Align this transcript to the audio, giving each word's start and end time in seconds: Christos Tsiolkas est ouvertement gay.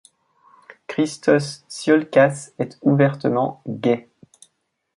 Christos 0.87 1.63
Tsiolkas 1.69 2.53
est 2.57 2.79
ouvertement 2.81 3.61
gay. 3.67 4.09